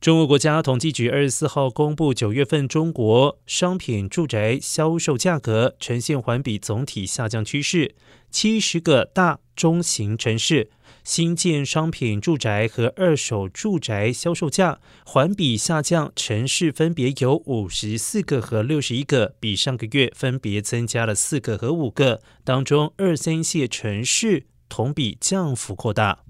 [0.00, 7.96] 中国国家统计局二十四号公布九月份中国商品住宅销售价格呈现环比总体下降趋势
[8.30, 10.70] 七十个大中型城市
[11.02, 26.27] 新建商品住宅和二手住宅销售价环比下降城市分别有五十四个和六十一个比上个月分别增加了四个和五个当中二三线城市同比降幅扩大。